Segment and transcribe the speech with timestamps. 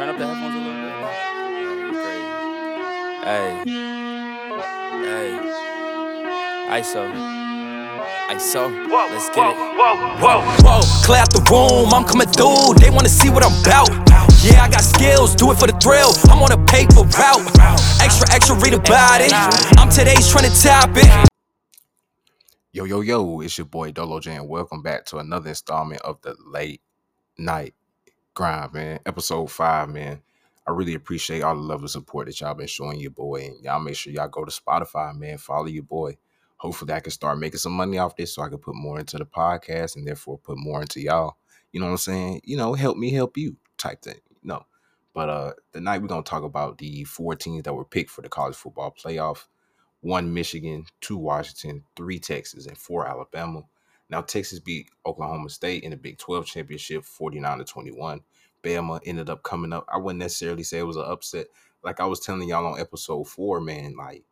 [0.00, 0.96] Turn up the headphones a little bit.
[3.22, 3.52] Hey,
[5.04, 5.28] hey,
[6.80, 7.04] ISO,
[8.30, 8.62] ISO.
[8.88, 9.56] Let's get it.
[9.76, 12.80] Whoa, whoa, clear out the room, I'm coming through.
[12.80, 13.90] They wanna see what I'm about.
[14.42, 16.14] Yeah, I got skills, do it for the thrill.
[16.32, 17.44] I'm on a paper route.
[18.00, 19.34] Extra, extra, read about it.
[19.78, 21.04] I'm today's trending topic.
[22.72, 26.22] Yo, yo, yo, it's your boy Dolo J, and welcome back to another installment of
[26.22, 26.80] the Late
[27.36, 27.74] Night
[28.34, 29.00] Grind, man.
[29.06, 30.22] Episode 5, man.
[30.66, 33.46] I really appreciate all the love and support that y'all been showing your boy.
[33.46, 35.38] And y'all make sure y'all go to Spotify, man.
[35.38, 36.16] Follow your boy.
[36.56, 39.16] Hopefully, I can start making some money off this so I can put more into
[39.16, 41.36] the podcast and therefore put more into y'all.
[41.72, 42.42] You know what I'm saying?
[42.44, 44.20] You know, help me help you type thing.
[44.42, 44.64] No.
[45.14, 48.28] But uh tonight we're gonna talk about the four teams that were picked for the
[48.28, 49.46] college football playoff
[50.00, 53.62] one Michigan, two Washington, three Texas, and four Alabama.
[54.10, 58.20] Now Texas beat Oklahoma State in the Big 12 championship 49 to 21.
[58.62, 59.86] Bama ended up coming up.
[59.92, 61.46] I wouldn't necessarily say it was an upset.
[61.82, 64.24] Like I was telling y'all on episode four, man, like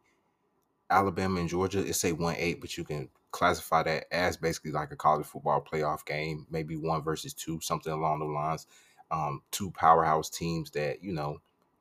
[0.91, 4.97] Alabama and Georgia, it's a 1-8, but you can classify that as basically like a
[4.97, 8.67] college football playoff game, maybe one versus two, something along the lines.
[9.11, 11.39] Um, two powerhouse teams that, you know,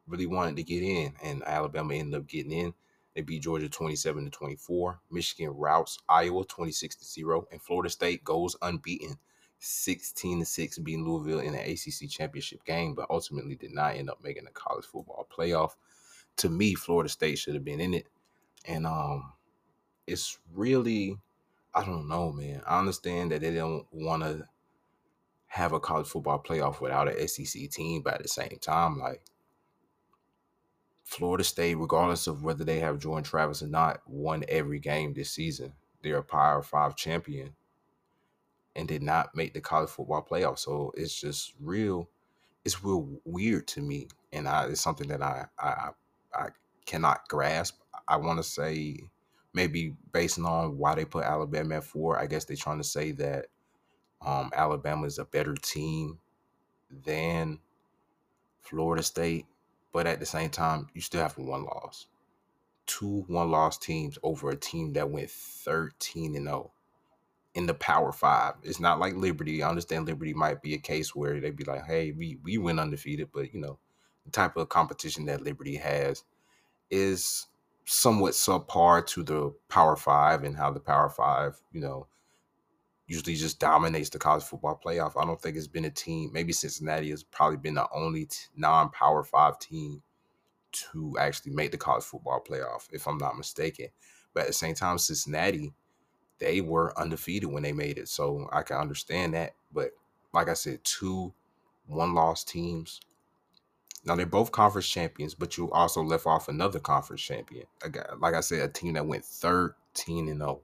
[0.07, 2.73] really wanted to get in, and Alabama ended up getting in.
[3.17, 4.99] They beat Georgia 27 to 24.
[5.09, 7.47] Michigan routs Iowa 26 to 0.
[7.51, 9.17] And Florida State goes unbeaten
[9.57, 14.11] 16 to 6, beating Louisville in the ACC championship game, but ultimately did not end
[14.11, 15.71] up making the college football playoff.
[16.35, 18.05] To me, Florida State should have been in it.
[18.65, 19.33] And um
[20.05, 21.17] it's really
[21.73, 22.61] I don't know, man.
[22.67, 24.47] I understand that they don't want to
[25.47, 29.23] have a college football playoff without an SEC team, but at the same time, like
[31.07, 35.31] Florida State, regardless of whether they have Jordan Travis or not, won every game this
[35.31, 35.71] season.
[36.03, 37.55] They're a Power Five champion
[38.75, 40.59] and did not make the college football playoff.
[40.59, 42.09] So it's just real.
[42.65, 45.91] It's real weird to me, and I, it's something that I I
[46.35, 46.47] I
[46.85, 47.79] cannot grasp.
[48.09, 48.99] I want to say
[49.53, 52.19] maybe based on why they put Alabama at four.
[52.19, 53.45] I guess they're trying to say that
[54.21, 56.19] um, Alabama is a better team
[57.05, 57.59] than
[58.61, 59.45] Florida State
[59.97, 62.05] but at the same time, you still have one loss.
[62.85, 66.71] Two one loss teams over a team that went 13 and 0
[67.55, 68.53] in the Power Five.
[68.61, 69.63] It's not like Liberty.
[69.63, 72.79] I understand Liberty might be a case where they'd be like, hey, we, we went
[72.79, 73.79] undefeated, but you know,
[74.23, 76.23] the type of competition that Liberty has
[76.91, 77.47] is
[77.85, 82.05] somewhat subpar to the Power Five and how the Power Five, you know,
[83.07, 85.21] usually just dominates the college football playoff.
[85.21, 86.29] I don't think it's been a team.
[86.33, 90.01] Maybe Cincinnati has probably been the only t- non-power five team
[90.73, 93.87] to actually make the college football playoff, if I'm not mistaken.
[94.33, 95.73] But at the same time, Cincinnati,
[96.39, 99.53] they were undefeated when they made it, so I can understand that.
[99.73, 99.91] But
[100.33, 101.33] like I said, two
[101.87, 102.99] one-loss teams.
[104.05, 107.65] Now they're both conference champions, but you also left off another conference champion.
[108.19, 110.61] Like I said, a team that went 13 and 0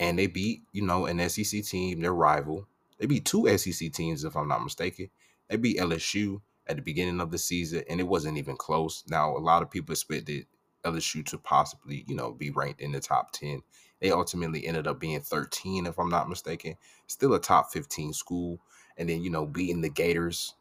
[0.00, 2.66] and they beat you know an SEC team, their rival.
[2.98, 5.10] They beat two SEC teams, if I'm not mistaken.
[5.48, 9.04] They beat LSU at the beginning of the season, and it wasn't even close.
[9.08, 10.46] Now, a lot of people expected
[10.84, 13.62] LSU to possibly, you know, be ranked in the top 10.
[14.00, 16.76] They ultimately ended up being 13, if I'm not mistaken.
[17.06, 18.60] Still a top 15 school.
[18.96, 20.54] And then, you know, beating the Gators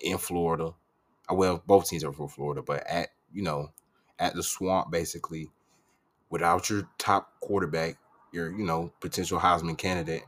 [0.00, 0.74] in Florida.
[1.30, 3.70] Uh, well, both teams are from Florida, but at, you know,
[4.18, 5.50] at the swamp, basically,
[6.30, 7.96] without your top quarterback,
[8.32, 10.24] your you know potential Heisman candidate,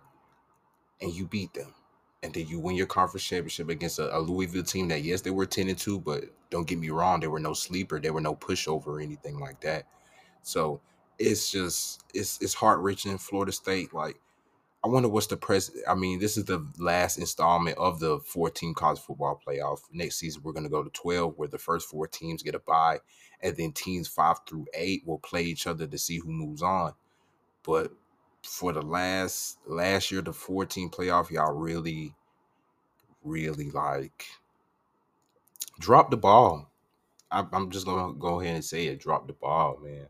[1.01, 1.75] and you beat them,
[2.23, 5.31] and then you win your conference championship against a, a, Louisville team that yes they
[5.31, 8.21] were ten and two, but don't get me wrong, there were no sleeper, there were
[8.21, 9.87] no pushover or anything like that.
[10.43, 10.81] So
[11.19, 13.19] it's just it's it's heart wrenching.
[13.19, 14.17] Florida State like.
[14.85, 15.79] I wonder what's the present.
[15.89, 19.79] I mean, this is the last installment of the 14 college football playoff.
[19.91, 22.59] Next season, we're going to go to 12, where the first four teams get a
[22.59, 22.99] bye,
[23.41, 26.93] and then teams five through eight will play each other to see who moves on.
[27.65, 27.93] But
[28.43, 32.15] for the last last year, the 14 playoff, y'all really,
[33.23, 34.27] really like
[35.79, 36.71] drop the ball.
[37.31, 39.01] I, I'm just gonna go ahead and say it.
[39.01, 40.07] Drop the ball, man.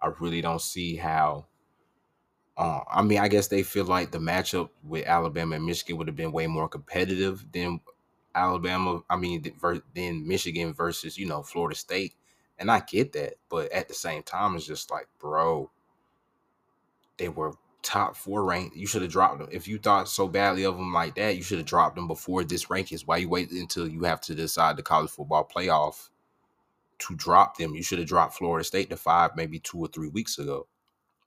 [0.00, 1.46] I really don't see how.
[2.56, 6.06] Uh, I mean, I guess they feel like the matchup with Alabama and Michigan would
[6.06, 7.80] have been way more competitive than
[8.34, 9.02] Alabama.
[9.10, 9.44] I mean,
[9.94, 12.14] than Michigan versus you know Florida State,
[12.58, 15.70] and I get that, but at the same time, it's just like, bro,
[17.18, 17.52] they were
[17.82, 18.76] top four ranked.
[18.76, 19.48] You should have dropped them.
[19.52, 22.42] If you thought so badly of them like that, you should have dropped them before
[22.44, 23.06] this rankings.
[23.06, 26.08] Why you wait until you have to decide the college football playoff
[26.98, 27.74] to drop them?
[27.74, 30.66] You should have dropped Florida State to five maybe two or three weeks ago.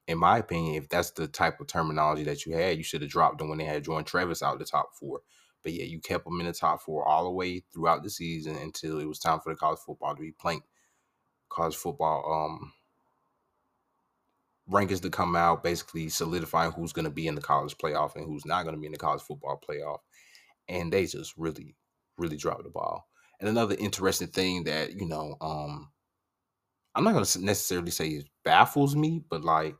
[0.08, 3.12] In my opinion, if that's the type of terminology that you had, you should have
[3.12, 5.22] dropped them when they had Jordan Travis out the top four.
[5.64, 8.56] But yeah, you kept them in the top four all the way throughout the season
[8.58, 10.62] until it was time for the college football to be played.
[11.50, 12.74] College football um
[14.72, 18.26] rankings to come out, basically solidifying who's going to be in the college playoff and
[18.26, 20.00] who's not going to be in the college football playoff.
[20.68, 21.76] And they just really,
[22.18, 23.08] really dropped the ball.
[23.40, 25.90] And another interesting thing that you know, um,
[26.96, 29.78] I'm not going to necessarily say it baffles me, but like,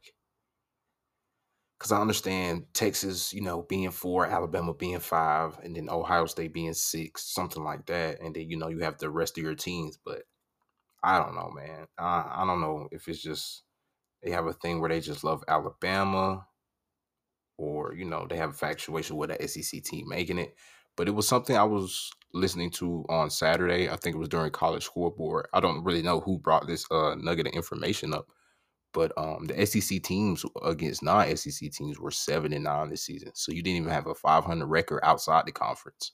[1.78, 6.54] because I understand Texas, you know, being four, Alabama being five, and then Ohio State
[6.54, 9.56] being six, something like that, and then you know you have the rest of your
[9.56, 10.24] teams, but
[11.04, 11.88] I don't know, man.
[11.98, 13.64] I, I don't know if it's just
[14.24, 16.46] they have a thing where they just love Alabama,
[17.58, 20.56] or you know they have a factuation with an SEC team making it.
[20.96, 23.90] But it was something I was listening to on Saturday.
[23.90, 25.48] I think it was during college scoreboard.
[25.54, 28.28] I don't really know who brought this uh, nugget of information up,
[28.94, 33.32] but um, the SEC teams against non-SEC teams were seven and nine this season.
[33.34, 36.12] So you didn't even have a 500 record outside the conference.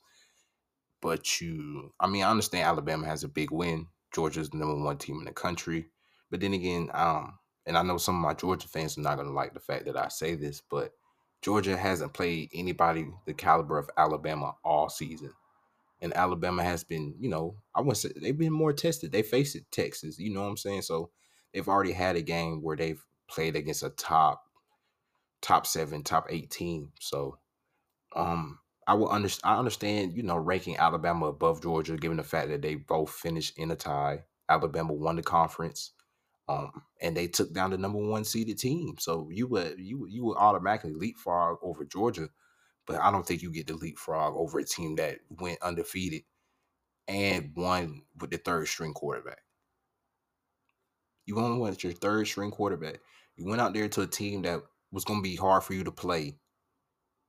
[1.01, 3.87] But you, I mean, I understand Alabama has a big win.
[4.13, 5.87] Georgia's the number one team in the country.
[6.31, 9.27] But then again, um, and I know some of my Georgia fans are not going
[9.27, 10.91] to like the fact that I say this, but
[11.41, 15.31] Georgia hasn't played anybody the caliber of Alabama all season.
[16.01, 19.11] And Alabama has been, you know, I wouldn't say they've been more tested.
[19.11, 20.83] They faced it Texas, you know what I'm saying?
[20.83, 21.09] So
[21.53, 24.43] they've already had a game where they've played against a top,
[25.41, 26.91] top seven, top eight team.
[26.99, 27.39] So
[28.15, 32.49] um I will understand I understand, you know, ranking Alabama above Georgia, given the fact
[32.49, 34.23] that they both finished in a tie.
[34.49, 35.93] Alabama won the conference.
[36.47, 38.95] Um, and they took down the number one seeded team.
[38.99, 42.29] So you would you you would automatically leapfrog over Georgia,
[42.85, 46.23] but I don't think you get the leapfrog over a team that went undefeated
[47.07, 49.39] and won with the third string quarterback.
[51.25, 52.99] You only went your third string quarterback.
[53.35, 54.61] You went out there to a team that
[54.91, 56.37] was going to be hard for you to play,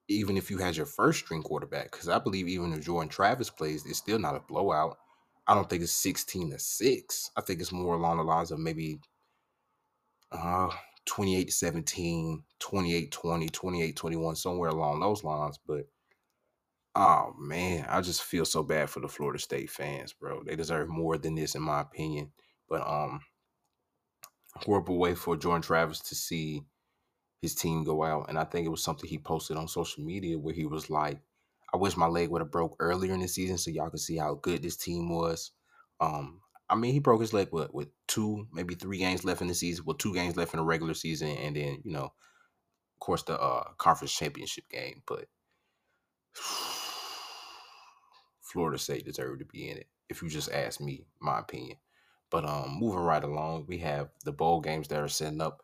[0.08, 1.90] even if you had your first string quarterback.
[1.90, 4.98] Because I believe even if Jordan Travis plays, it's still not a blowout.
[5.46, 7.30] I don't think it's 16 to 6.
[7.36, 9.00] I think it's more along the lines of maybe
[10.32, 10.70] uh
[11.06, 15.58] 28 17, 28 20, 28 21, somewhere along those lines.
[15.66, 15.86] But
[16.94, 20.42] oh man, I just feel so bad for the Florida State fans, bro.
[20.44, 22.32] They deserve more than this, in my opinion.
[22.68, 23.20] But um
[24.56, 26.62] horrible way for Jordan Travis to see
[27.42, 28.26] his team go out.
[28.28, 31.20] And I think it was something he posted on social media where he was like,
[31.72, 34.16] I wish my leg would have broke earlier in the season so y'all could see
[34.16, 35.50] how good this team was.
[36.00, 39.46] Um, I mean, he broke his leg with with two, maybe three games left in
[39.48, 43.00] the season, with two games left in the regular season, and then you know, of
[43.00, 45.02] course, the uh, conference championship game.
[45.06, 45.26] But
[48.40, 49.88] Florida State deserved to be in it.
[50.08, 51.78] If you just ask me, my opinion.
[52.30, 55.62] But um, moving right along, we have the bowl games that are setting up,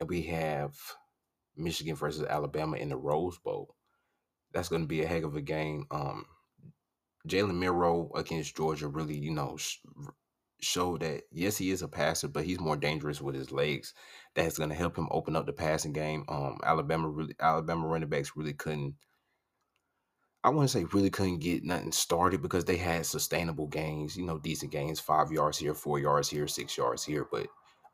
[0.00, 0.76] and we have
[1.56, 3.76] Michigan versus Alabama in the Rose Bowl
[4.52, 5.86] that's going to be a heck of a game.
[5.90, 6.26] Um,
[7.28, 9.78] Jalen Milroe against Georgia really, you know, sh-
[10.60, 13.94] showed that yes, he is a passer, but he's more dangerous with his legs.
[14.34, 16.24] That's going to help him open up the passing game.
[16.28, 18.94] Um, Alabama really, Alabama running backs really couldn't.
[20.42, 24.24] I want to say really couldn't get nothing started because they had sustainable gains, you
[24.24, 27.46] know, decent gains, five yards here, four yards here, six yards here, but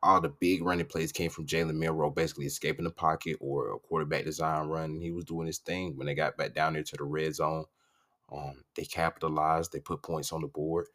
[0.07, 3.79] all the big running plays came from Jalen Milroe, basically escaping the pocket or a
[3.79, 5.01] quarterback design run.
[5.01, 7.65] He was doing his thing when they got back down there to the red zone.
[8.33, 9.73] Um, they capitalized.
[9.73, 10.87] They put points on the board.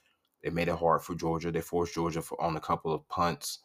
[0.43, 1.51] They made it hard for Georgia.
[1.51, 3.59] They forced Georgia for, on a couple of punts.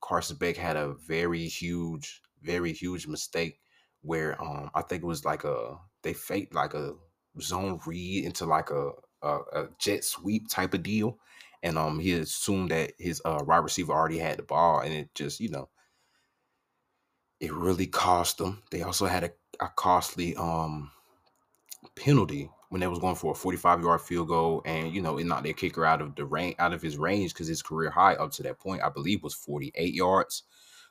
[0.00, 3.60] Carson Beck had a very huge, very huge mistake
[4.02, 6.94] where um, I think it was like a they faked like a
[7.40, 8.90] zone read into like a,
[9.22, 11.18] a, a jet sweep type of deal,
[11.62, 15.14] and um he assumed that his uh wide receiver already had the ball, and it
[15.14, 15.68] just you know
[17.40, 18.62] it really cost them.
[18.70, 20.90] They also had a, a costly um
[21.96, 25.26] penalty when they was going for a 45 yard field goal and you know it
[25.26, 28.14] knocked their kicker out of the range out of his range because his career high
[28.14, 30.44] up to that point i believe was 48 yards.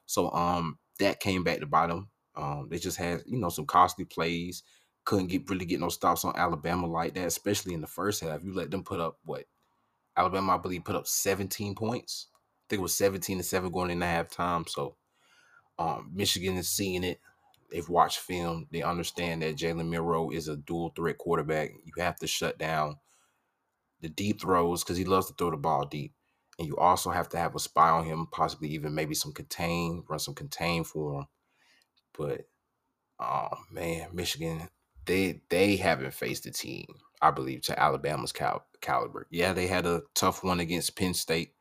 [0.05, 4.05] So um that came back to bottom um they just had you know some costly
[4.05, 4.63] plays
[5.05, 8.43] couldn't get really get no stops on alabama like that especially in the first half.
[8.43, 9.45] You let them put up what
[10.17, 13.91] alabama i believe put up 17 points i think it was 17 to 7 going
[13.91, 14.95] into halftime so
[15.79, 17.19] um michigan is seeing it
[17.71, 21.71] they've watched film, they understand that Jalen Milroe is a dual threat quarterback.
[21.85, 22.97] You have to shut down
[24.01, 26.13] the deep throws because he loves to throw the ball deep.
[26.59, 30.03] And you also have to have a spy on him, possibly even maybe some contain,
[30.09, 31.25] run some contain for him.
[32.17, 32.41] But
[33.19, 34.67] oh man, Michigan,
[35.05, 36.85] they they haven't faced a team,
[37.21, 39.27] I believe, to Alabama's cal- caliber.
[39.31, 41.53] Yeah, they had a tough one against Penn State.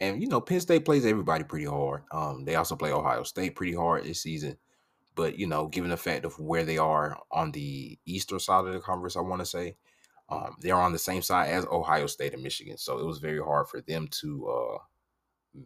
[0.00, 2.04] And you know, Penn State plays everybody pretty hard.
[2.12, 4.56] Um, they also play Ohio State pretty hard this season.
[5.14, 8.72] But you know, given the fact of where they are on the eastern side of
[8.72, 9.76] the conference, I want to say,
[10.30, 13.40] Um, they're on the same side as Ohio State and Michigan, so it was very
[13.40, 14.78] hard for them to uh,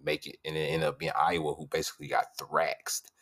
[0.03, 3.13] make it, and it ended up being Iowa who basically got thraxed.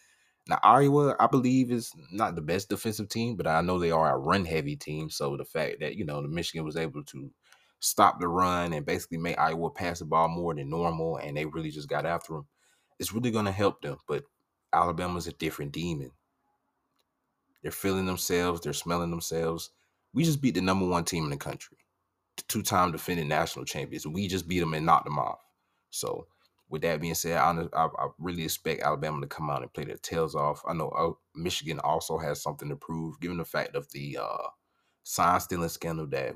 [0.48, 4.14] Now Iowa, I believe, is not the best defensive team, but I know they are
[4.14, 5.10] a run heavy team.
[5.10, 7.30] So the fact that you know the Michigan was able to
[7.82, 11.44] stop the run and basically make Iowa pass the ball more than normal, and they
[11.44, 12.46] really just got after them,
[12.98, 13.98] it's really going to help them.
[14.06, 14.22] But
[14.72, 16.12] Alabama's a different demon.
[17.62, 18.60] They're feeling themselves.
[18.60, 19.70] They're smelling themselves.
[20.14, 21.76] We just beat the number one team in the country,
[22.36, 24.06] the two-time defending national champions.
[24.06, 25.40] We just beat them and knocked them off.
[25.90, 26.26] So
[26.68, 29.84] with that being said, I, I, I, really expect Alabama to come out and play
[29.84, 30.62] their tails off.
[30.66, 34.48] I know uh, Michigan also has something to prove, given the fact of the uh,
[35.02, 36.34] sign stealing scandal that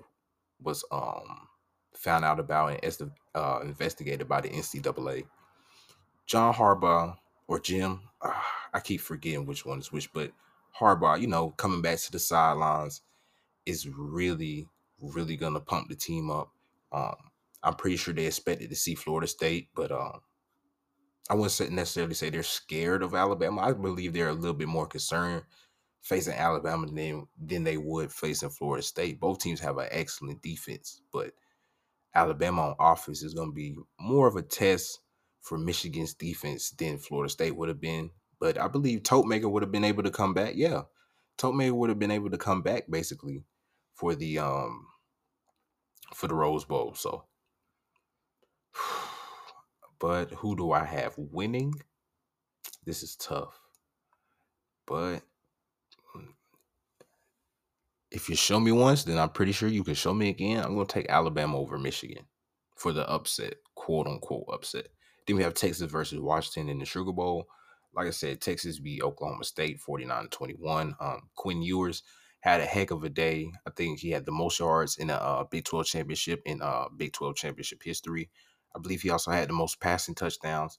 [0.62, 1.48] was um,
[1.94, 5.24] found out about and uh, investigated by the NCAA.
[6.26, 8.32] John Harbaugh or Jim, uh,
[8.74, 10.32] I keep forgetting which one is which, but
[10.80, 13.02] Harbaugh, you know, coming back to the sidelines
[13.64, 14.68] is really,
[15.00, 16.50] really gonna pump the team up.
[16.92, 17.16] Um,
[17.62, 20.20] I'm pretty sure they expected to see Florida State, but um,
[21.28, 23.62] I wouldn't necessarily say they're scared of Alabama.
[23.62, 25.42] I believe they're a little bit more concerned
[26.06, 29.18] facing Alabama than than they would facing Florida State.
[29.18, 31.32] Both teams have an excellent defense, but
[32.14, 35.00] Alabama on offense is going to be more of a test
[35.40, 38.10] for Michigan's defense than Florida State would have been.
[38.38, 40.52] But I believe Rodemaker would have been able to come back.
[40.54, 40.82] Yeah,
[41.38, 43.42] Rodemaker would have been able to come back basically
[43.94, 44.86] for the um
[46.14, 46.94] for the Rose Bowl.
[46.94, 47.24] So
[49.98, 51.74] but who do I have winning?
[52.84, 53.58] This is tough.
[54.86, 55.24] But
[58.16, 60.64] if you show me once, then I'm pretty sure you can show me again.
[60.64, 62.24] I'm going to take Alabama over Michigan
[62.74, 64.88] for the upset, quote unquote upset.
[65.26, 67.46] Then we have Texas versus Washington in the Sugar Bowl.
[67.94, 70.96] Like I said, Texas beat Oklahoma State 49 21.
[70.98, 72.02] Um, Quinn Ewers
[72.40, 73.50] had a heck of a day.
[73.66, 76.86] I think he had the most yards in a uh, Big 12 championship in uh,
[76.96, 78.30] Big 12 championship history.
[78.74, 80.78] I believe he also had the most passing touchdowns.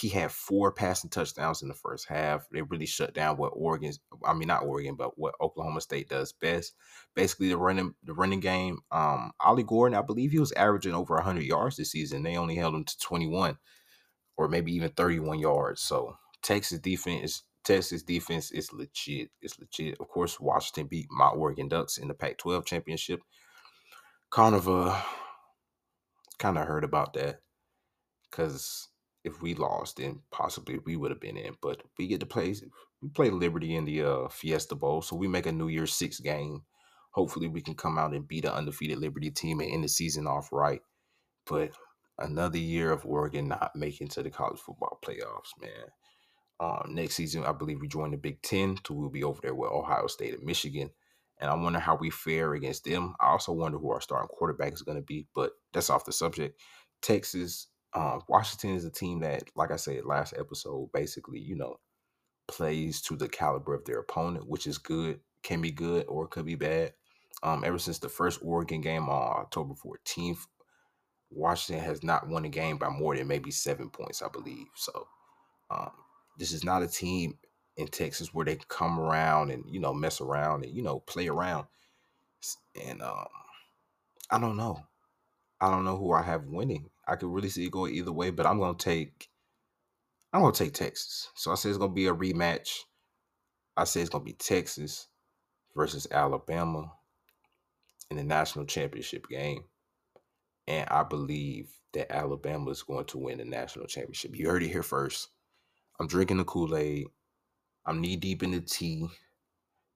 [0.00, 2.48] He had four passing touchdowns in the first half.
[2.50, 3.92] They really shut down what Oregon,
[4.24, 6.74] I mean not Oregon, but what Oklahoma State does best.
[7.14, 8.78] Basically, the running the running game.
[8.90, 12.22] Um, Ollie Gordon, I believe he was averaging over 100 yards this season.
[12.22, 13.56] They only held him to 21,
[14.36, 15.80] or maybe even 31 yards.
[15.80, 19.30] So Texas defense Texas defense is legit.
[19.40, 19.96] It's legit.
[19.98, 23.20] Of course, Washington beat my Oregon Ducks in the Pac-12 championship.
[24.30, 25.02] Kind of a
[26.38, 27.40] kind of heard about that
[28.30, 28.88] because
[29.24, 31.56] if we lost, then possibly we would have been in.
[31.60, 32.54] But we get to play.
[33.02, 36.20] We play Liberty in the uh, Fiesta Bowl, so we make a New Year's Six
[36.20, 36.62] game.
[37.10, 40.26] Hopefully, we can come out and beat an undefeated Liberty team and end the season
[40.26, 40.80] off right.
[41.46, 41.72] But
[42.18, 45.86] another year of Oregon not making to the college football playoffs, man.
[46.60, 49.54] Um, next season, I believe we join the Big Ten, so we'll be over there
[49.54, 50.90] with Ohio State and Michigan
[51.40, 53.14] and I wonder how we fare against them.
[53.20, 56.12] I also wonder who our starting quarterback is going to be, but that's off the
[56.12, 56.60] subject.
[57.02, 61.78] Texas, uh, Washington is a team that, like I said last episode, basically, you know,
[62.48, 66.46] plays to the caliber of their opponent, which is good, can be good, or could
[66.46, 66.92] be bad.
[67.42, 70.46] Um, ever since the first Oregon game on October 14th,
[71.30, 74.66] Washington has not won a game by more than maybe seven points, I believe.
[74.74, 75.06] So,
[75.70, 75.90] um,
[76.38, 77.38] this is not a team
[77.76, 81.28] in Texas where they come around and you know mess around and you know play
[81.28, 81.66] around.
[82.84, 83.26] And um,
[84.30, 84.84] I don't know.
[85.60, 86.90] I don't know who I have winning.
[87.06, 89.28] I could really see it going either way, but I'm gonna take.
[90.32, 91.28] I'm gonna take Texas.
[91.34, 92.80] So I say it's gonna be a rematch.
[93.76, 95.08] I say it's gonna be Texas
[95.76, 96.92] versus Alabama
[98.10, 99.64] in the national championship game.
[100.66, 104.36] And I believe that Alabama is going to win the national championship.
[104.36, 105.28] You heard it here first.
[106.00, 107.06] I'm drinking the Kool-Aid.
[107.86, 109.06] I'm knee deep in the tea.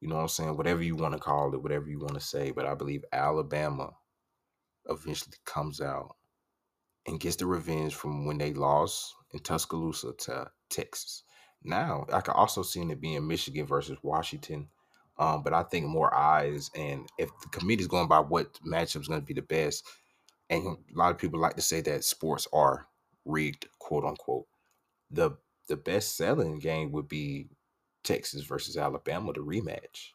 [0.01, 0.57] You know what I'm saying?
[0.57, 2.51] Whatever you want to call it, whatever you want to say.
[2.51, 3.95] But I believe Alabama
[4.89, 6.17] eventually comes out
[7.09, 11.25] and gets the revenge from when they lost in Tuscaloosa to Texas.
[11.65, 14.69] Now, I could also see it being Michigan versus Washington.
[15.19, 19.09] Um, but I think more eyes, and if the committee's going by what matchup is
[19.09, 19.85] going to be the best,
[20.49, 22.87] and a lot of people like to say that sports are
[23.25, 24.47] rigged, quote unquote.
[25.11, 25.33] The
[25.67, 27.49] the best selling game would be
[28.05, 30.13] Texas versus Alabama, the rematch.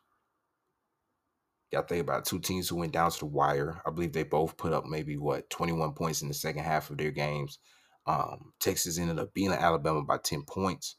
[1.73, 3.81] Y'all think about two teams who went down to the wire.
[3.83, 6.97] I believe they both put up maybe what 21 points in the second half of
[6.97, 7.57] their games.
[8.05, 10.97] Um, Texas ended up beating Alabama by 10 points.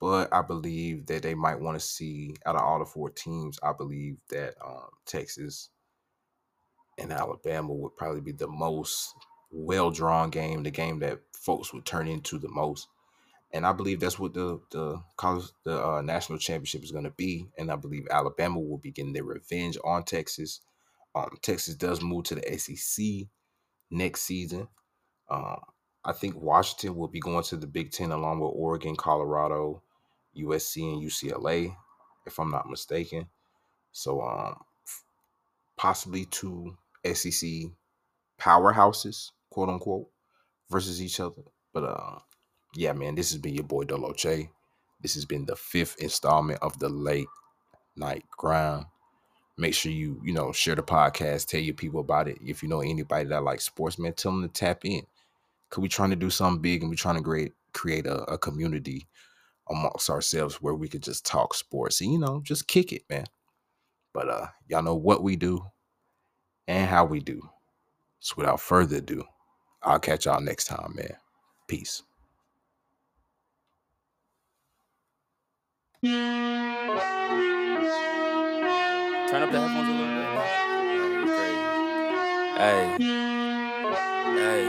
[0.00, 3.58] But I believe that they might want to see out of all the four teams,
[3.62, 5.70] I believe that um, Texas
[6.98, 9.14] and Alabama would probably be the most
[9.50, 12.88] well drawn game, the game that folks would turn into the most
[13.54, 17.10] and I believe that's what the the college the uh, national championship is going to
[17.10, 17.46] be.
[17.56, 20.60] And I believe Alabama will be getting their revenge on Texas.
[21.14, 23.28] Um, Texas does move to the SEC
[23.90, 24.66] next season.
[25.30, 25.60] Um,
[26.04, 29.82] I think Washington will be going to the Big Ten along with Oregon, Colorado,
[30.36, 31.76] USC, and UCLA,
[32.26, 33.28] if I'm not mistaken.
[33.92, 34.56] So, um,
[35.76, 37.48] possibly two SEC
[38.40, 40.08] powerhouses, quote unquote,
[40.68, 41.42] versus each other.
[41.72, 42.18] But uh,
[42.74, 44.50] yeah, man, this has been your boy Dolo J.
[45.00, 47.26] This has been the fifth installment of the late
[47.96, 48.86] night grind.
[49.56, 52.38] Make sure you, you know, share the podcast, tell your people about it.
[52.44, 55.06] If you know anybody that likes sports, man, tell them to tap in.
[55.70, 58.38] Cause we trying to do something big and we're trying to create create a, a
[58.38, 59.08] community
[59.68, 63.26] amongst ourselves where we could just talk sports and you know, just kick it, man.
[64.12, 65.64] But uh y'all know what we do
[66.68, 67.40] and how we do.
[68.20, 69.24] So without further ado,
[69.82, 71.16] I'll catch y'all next time, man.
[71.68, 72.02] Peace.
[76.04, 76.12] Turn
[79.40, 80.28] up the headphones a little bit.
[82.60, 82.92] Hey,
[84.36, 84.68] hey,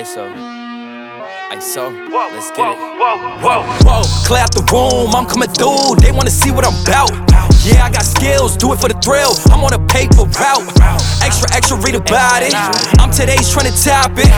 [0.00, 0.32] ISO,
[1.52, 1.92] ISO.
[2.32, 2.78] Let's get it.
[2.78, 4.02] Whoa, whoa, whoa.
[4.24, 5.96] clear out the room, I'm coming through.
[6.00, 7.12] They wanna see what I'm about.
[7.60, 9.36] Yeah, I got skills, do it for the thrill.
[9.52, 10.72] I'm on a paper route.
[11.20, 12.54] Extra, extra, read about it.
[12.98, 14.32] I'm today's trending topic.